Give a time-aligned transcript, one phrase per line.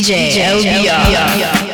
[0.00, 1.69] DJ, DJ, LBR.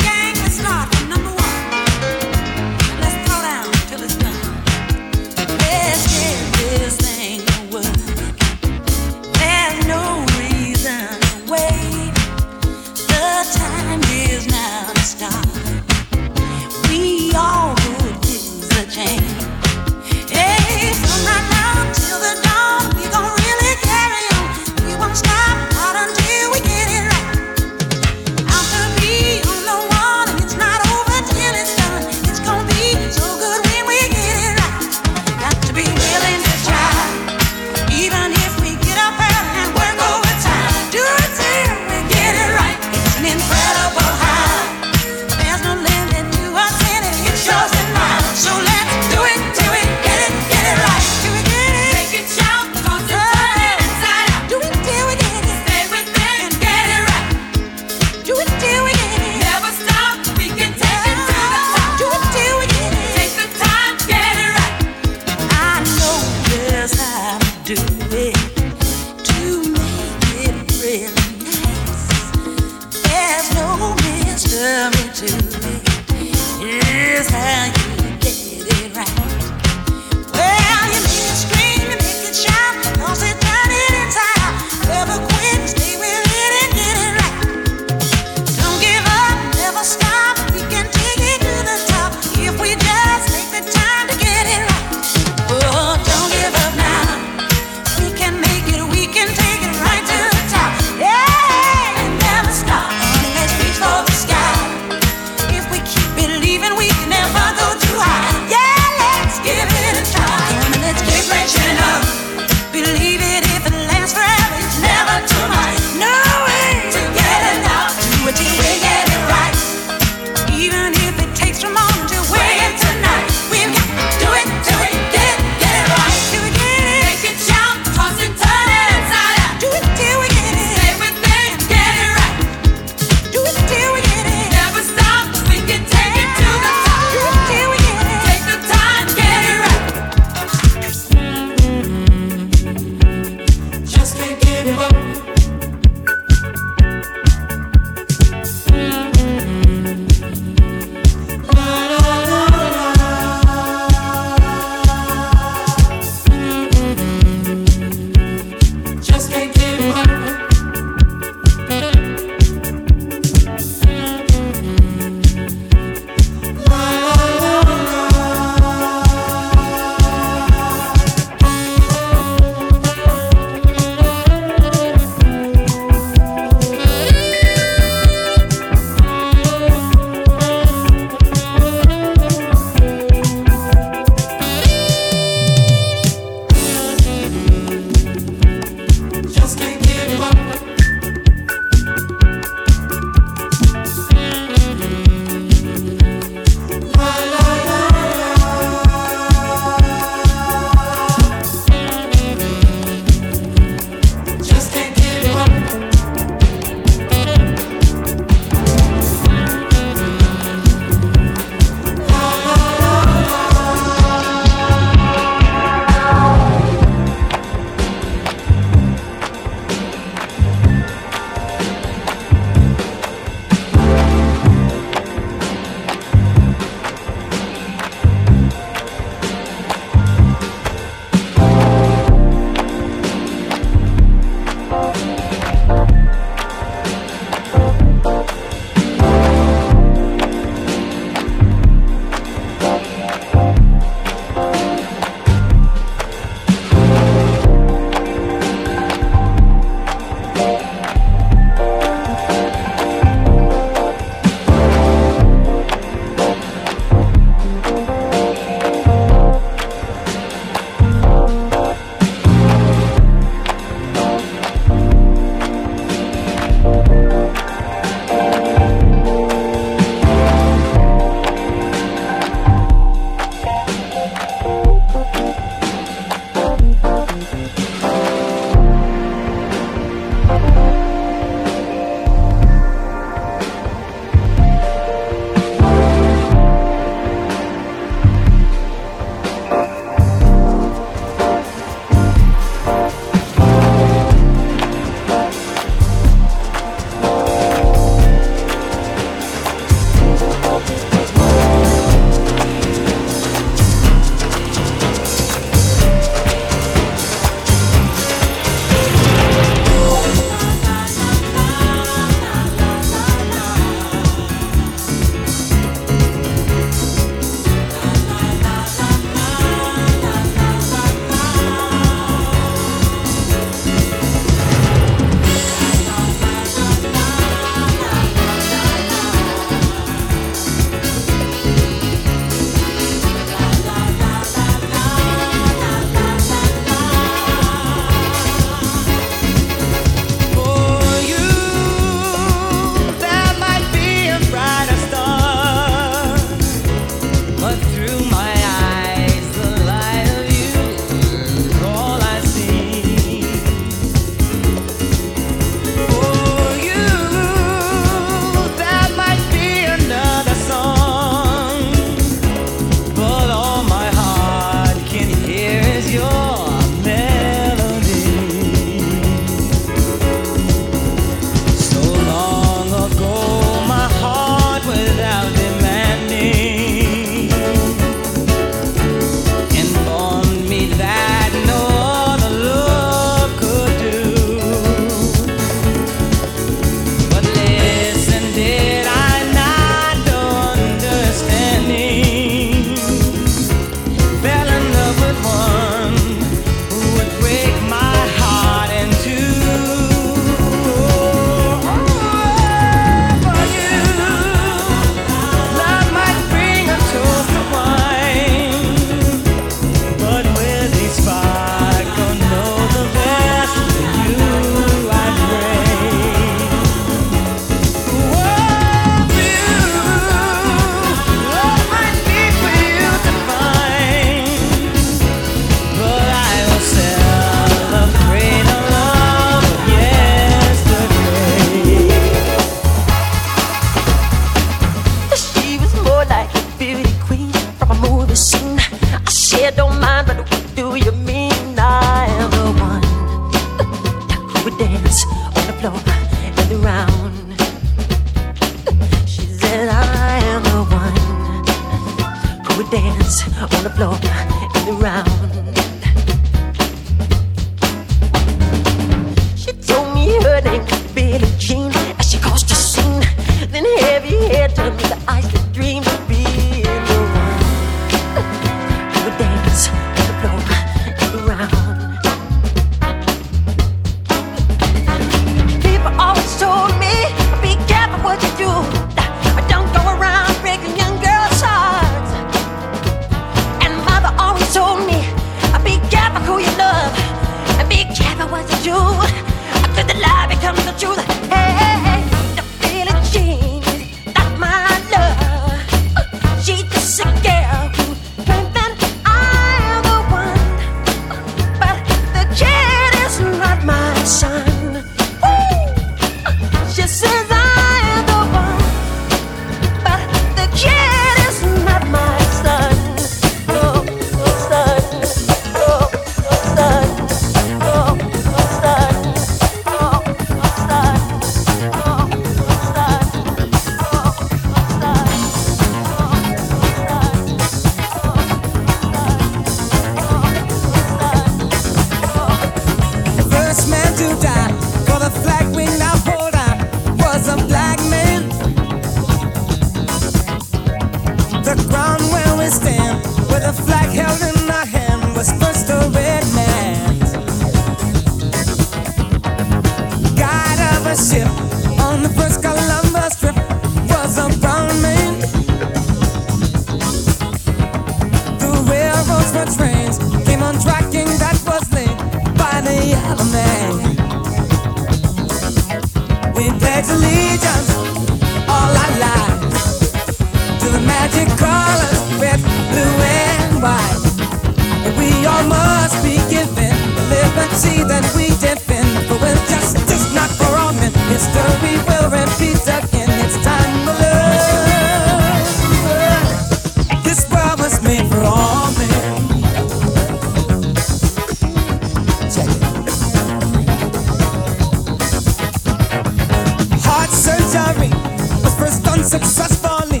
[599.06, 600.00] successfully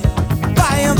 [0.56, 0.94] by a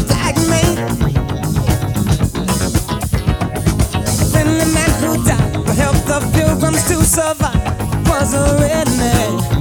[4.72, 9.55] man who died to help the pilgrims to survive was a redneck.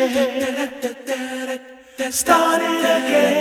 [0.00, 1.60] again.
[2.10, 3.39] Start it again.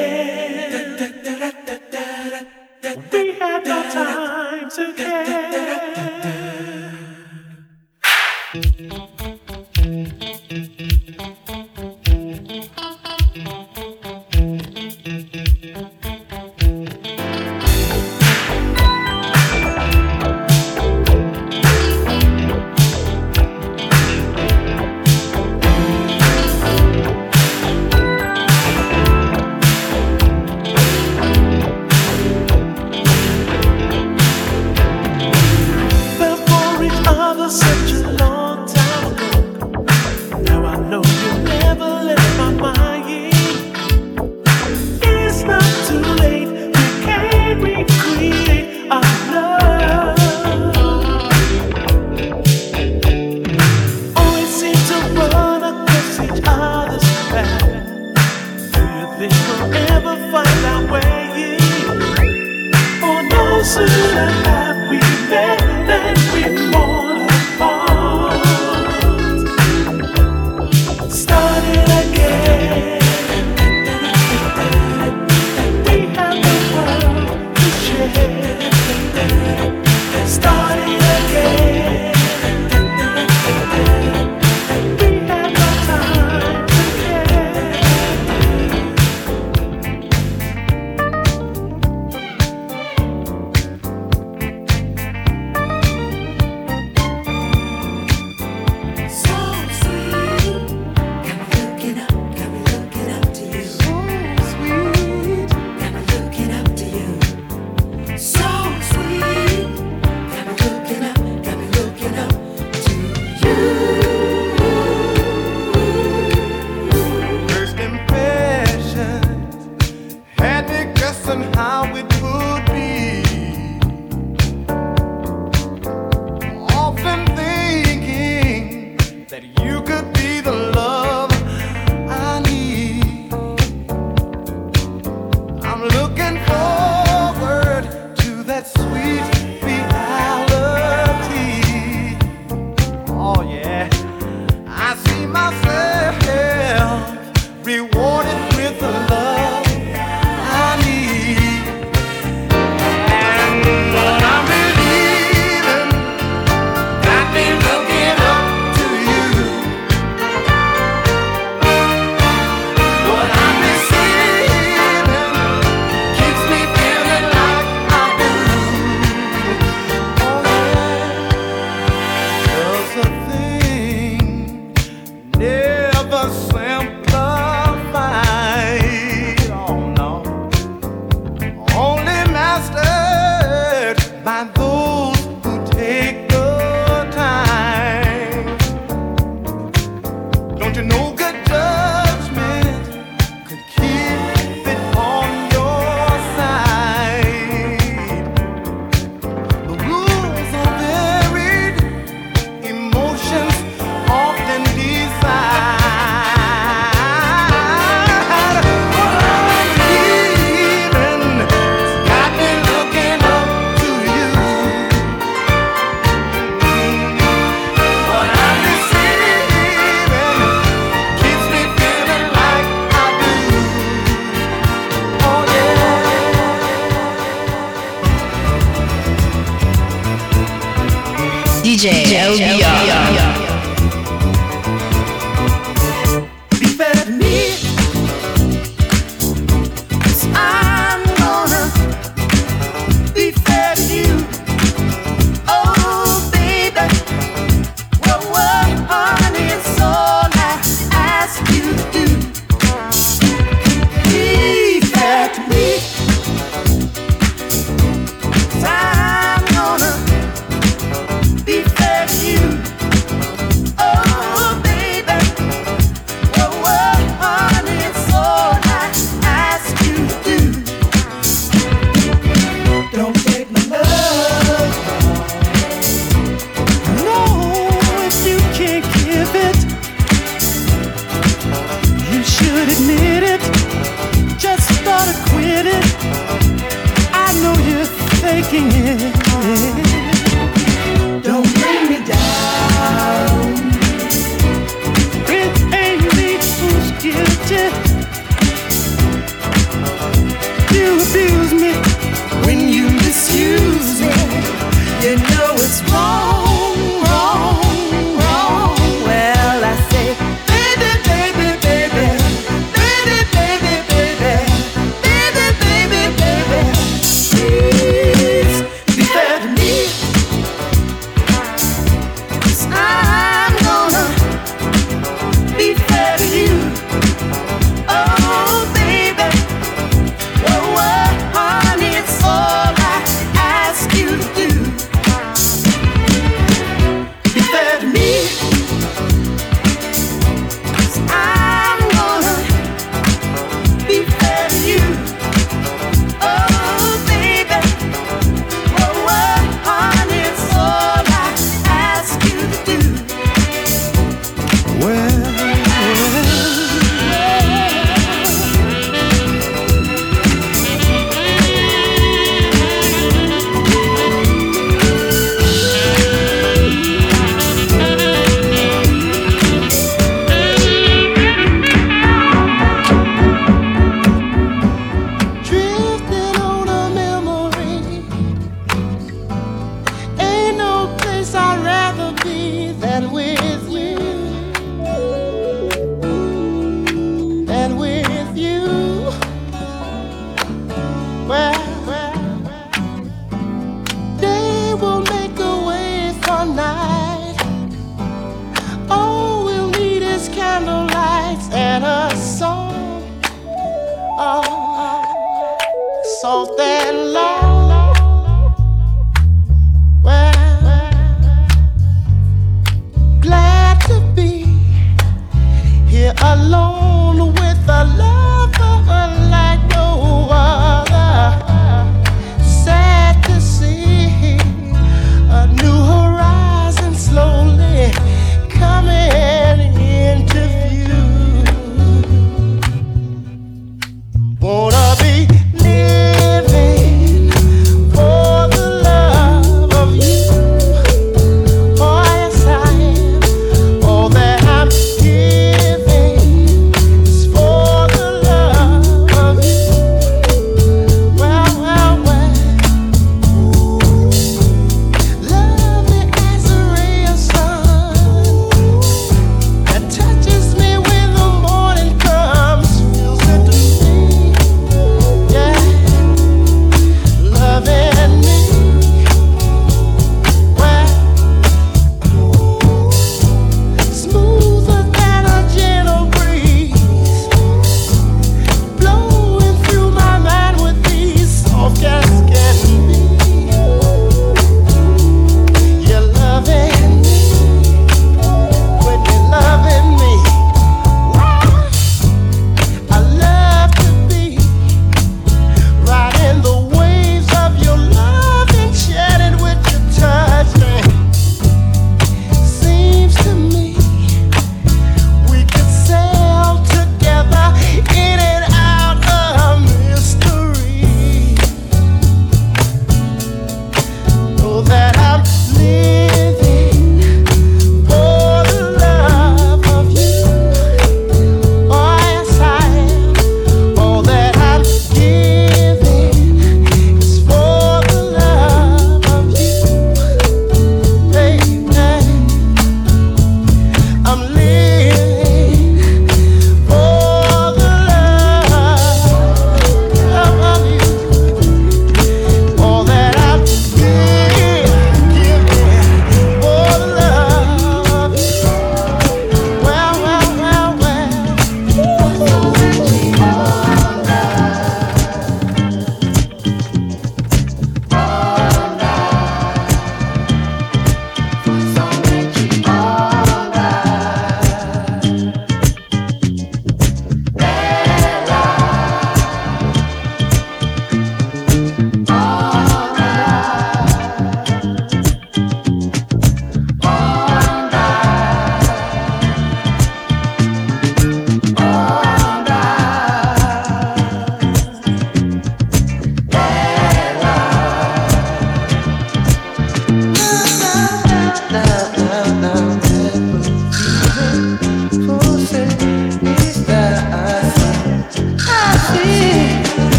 [231.79, 232.78] DJ LBR.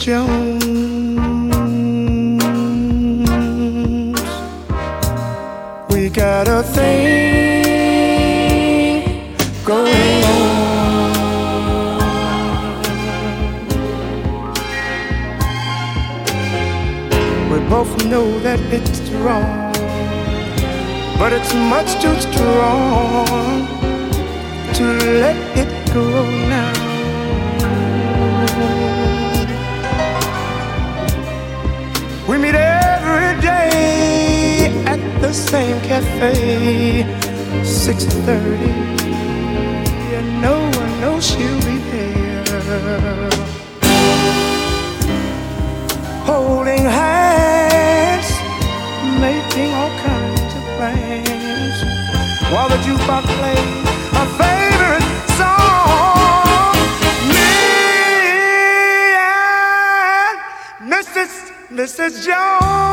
[0.00, 0.39] te.
[36.70, 38.30] 6.30
[40.14, 42.44] and no one knows she'll be there
[46.24, 48.28] Holding hands,
[49.18, 51.76] making all kinds of plans
[52.52, 55.08] While the jukebox plays a favorite
[55.40, 56.74] song
[57.34, 57.50] Me
[59.18, 61.32] and Mrs.
[61.68, 62.12] Mrs.
[62.24, 62.90] Jones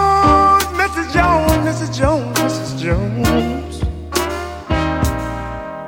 [0.97, 1.13] Mrs.
[1.13, 1.97] Jones, Mrs.
[1.97, 2.81] Jones, Mrs.
[2.81, 3.66] Jones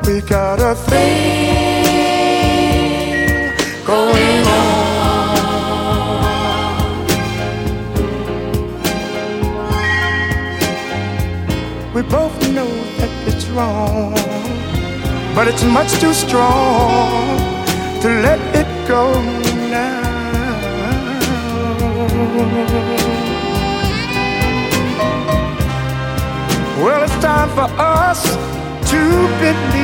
[0.10, 1.86] we got a thing
[3.86, 4.84] going on.
[11.93, 14.16] We both know that it's wrong,
[15.36, 17.38] but it's much too strong
[18.01, 19.03] to let it go
[19.70, 20.07] now.
[26.84, 28.24] Well, it's time for us
[28.91, 28.99] to
[29.39, 29.78] believe.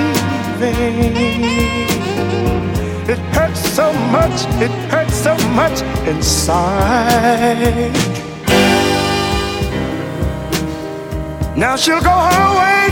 [3.08, 7.92] It hurts so much, it hurts so much inside.
[11.58, 12.90] Now she'll go her way,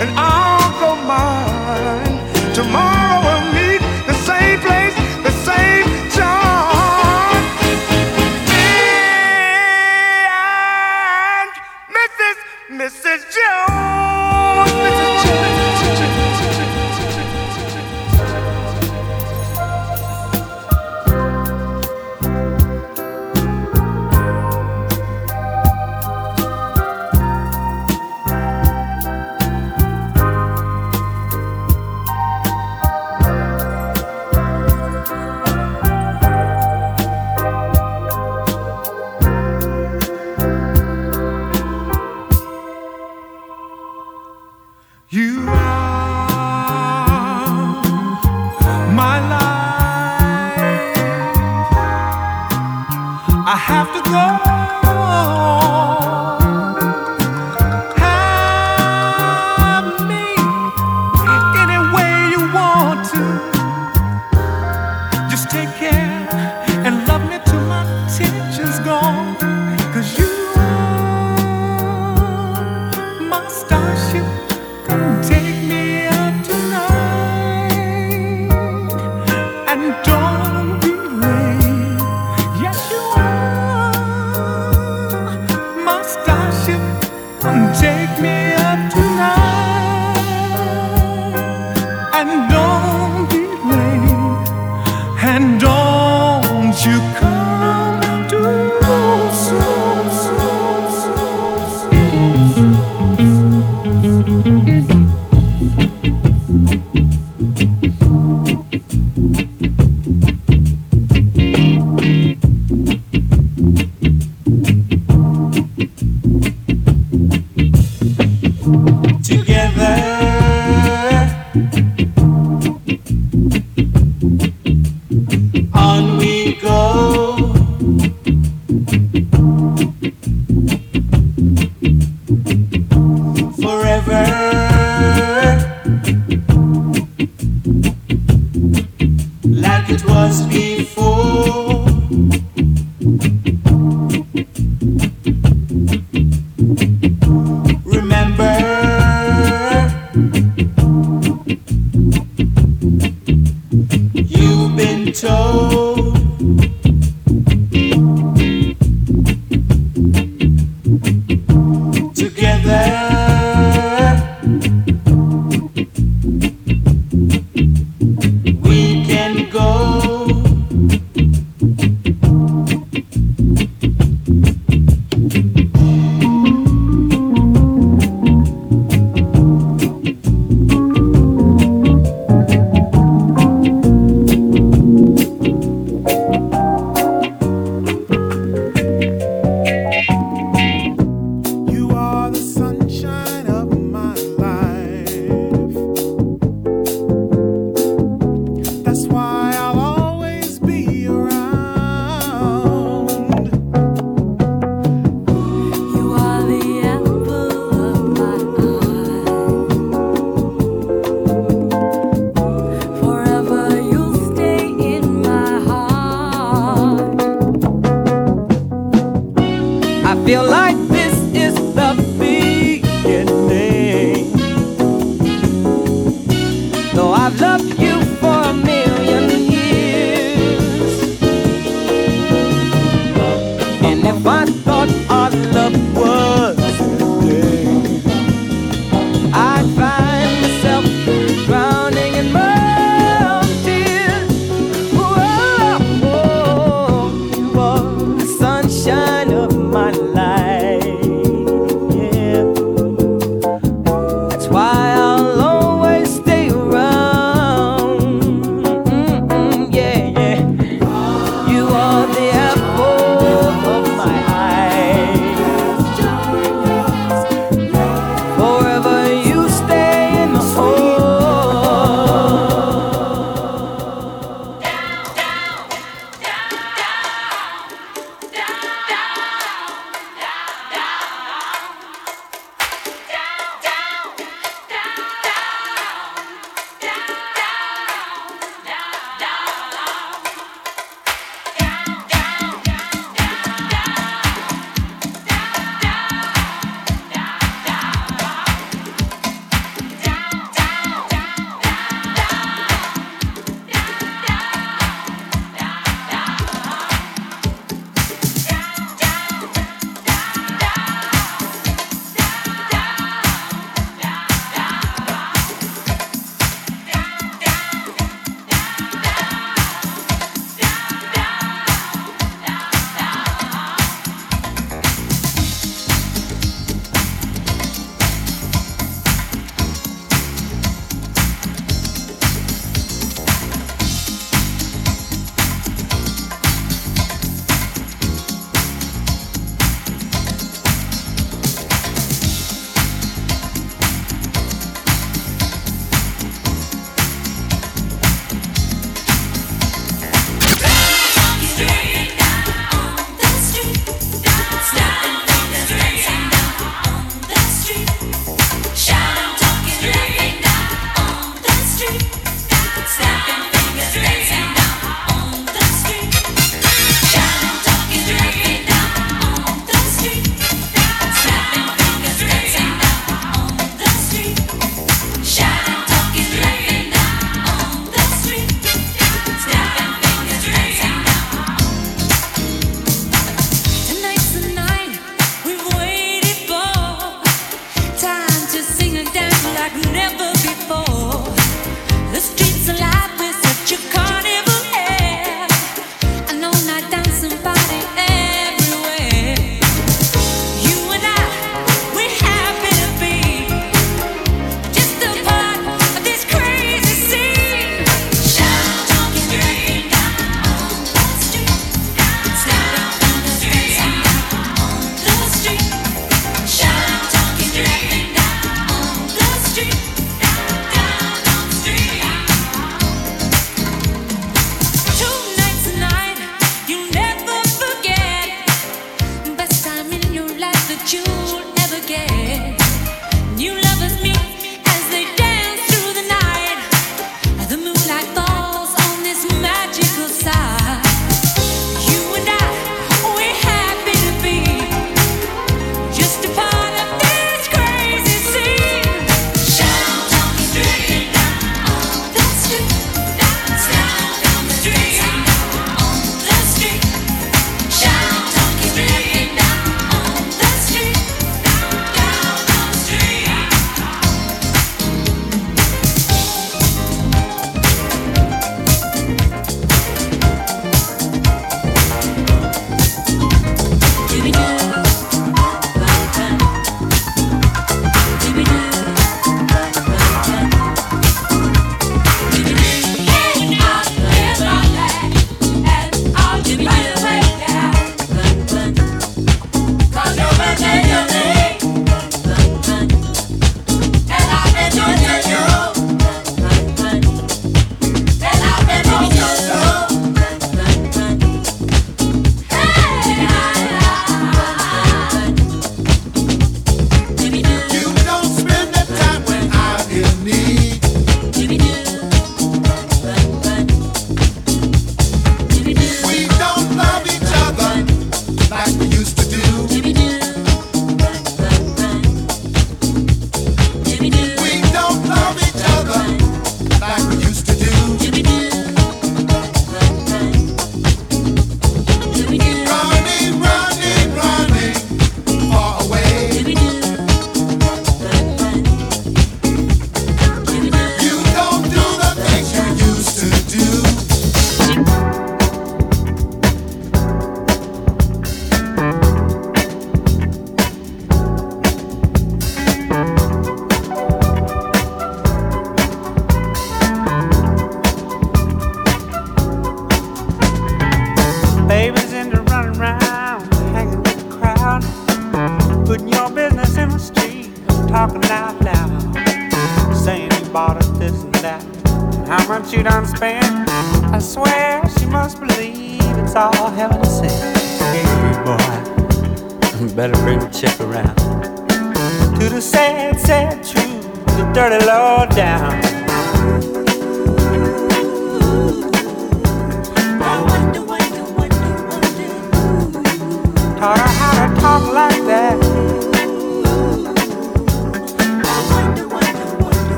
[0.00, 2.18] and I'll go mine.
[2.54, 3.45] Tomorrow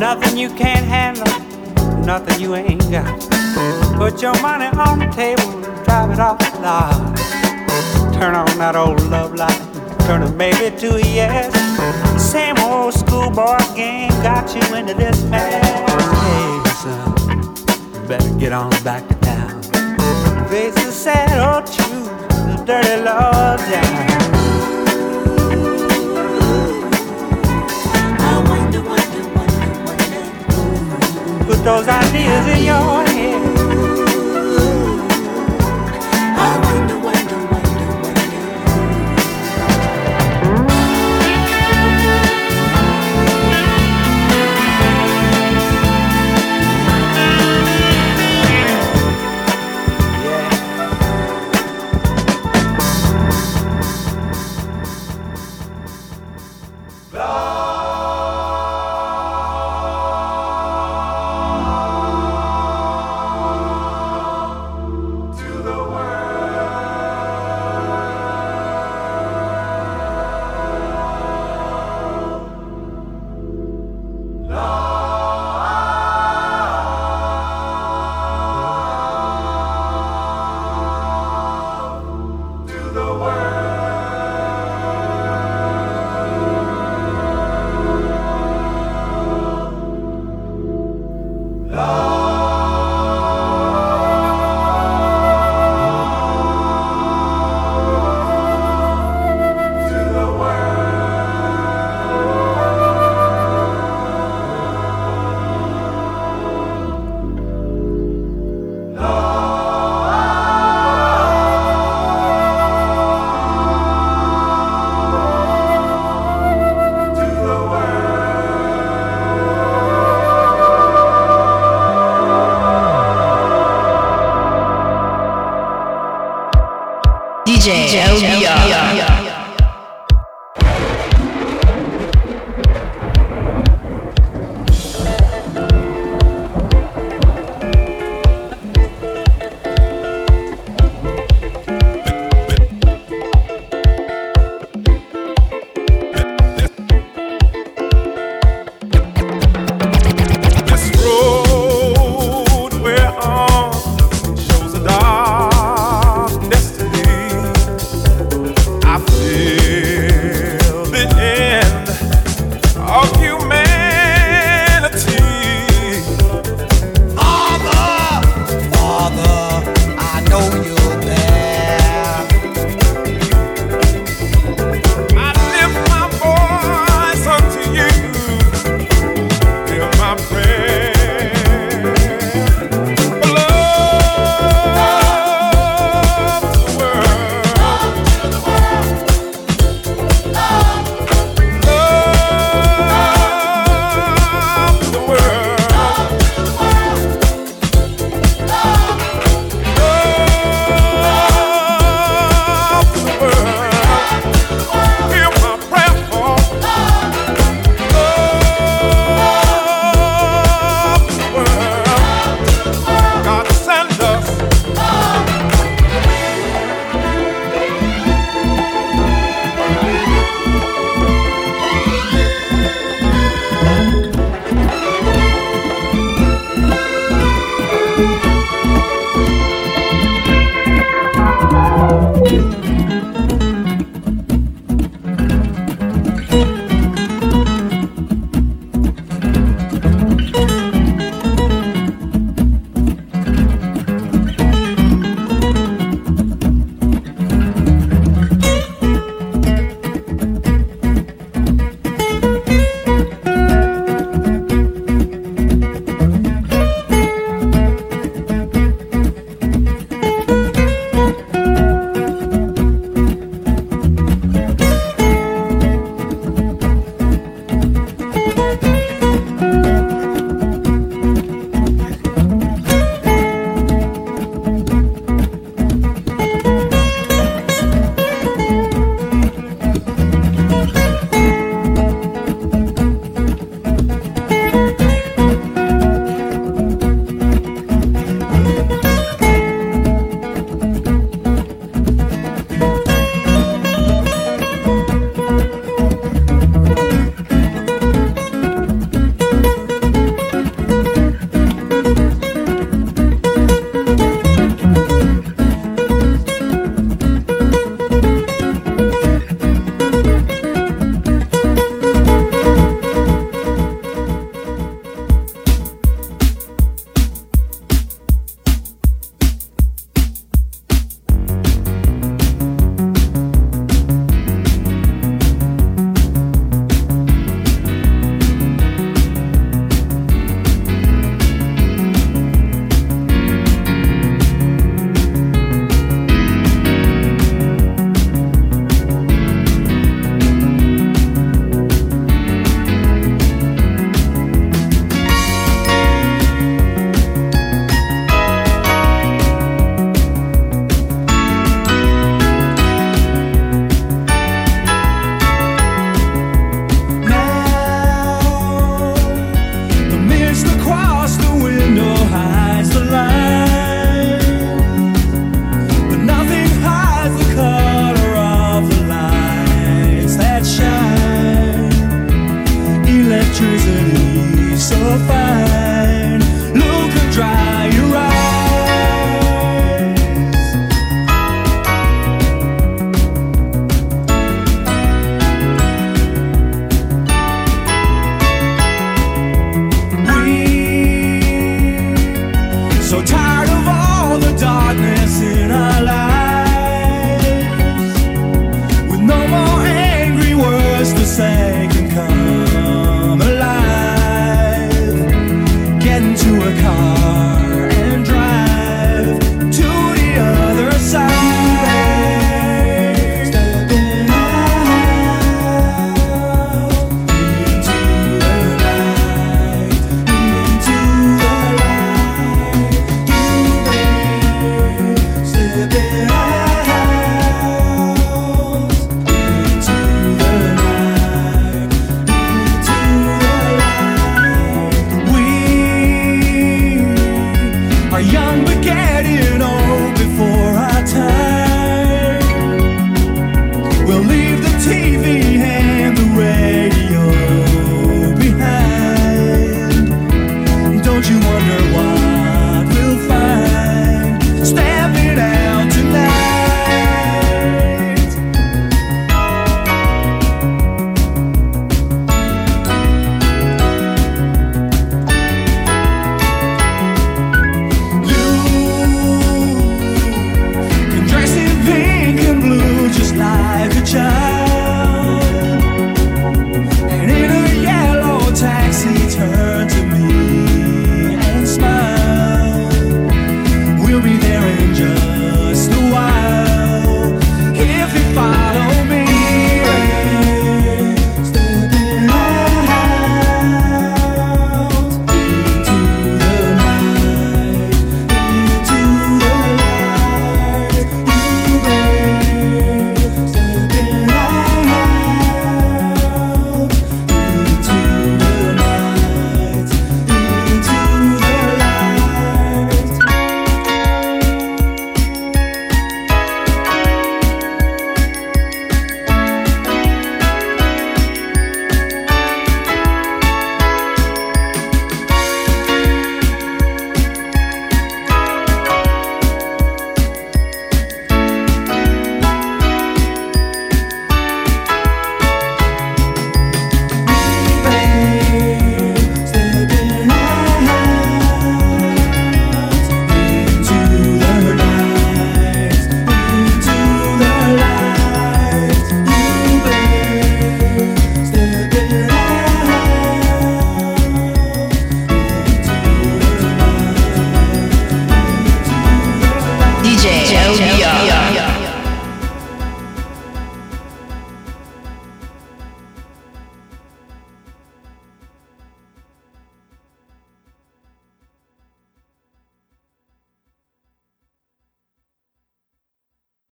[0.00, 1.26] Nothing you can't handle,
[2.04, 3.20] nothing you ain't got.
[3.96, 7.16] Put your money on the table drive it off the lot.
[8.14, 9.60] Turn on that old love light,
[10.06, 11.52] turn a maybe to a yes.
[12.32, 15.64] Same old schoolboy game got you into this mess.
[16.24, 19.62] Hey, son, better get on back to town.
[20.48, 22.08] Face the sad old truth,
[22.48, 24.39] the dirty law down.
[31.64, 33.09] Those ideas in your head.